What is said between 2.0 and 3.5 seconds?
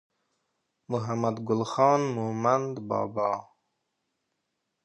مومند بابا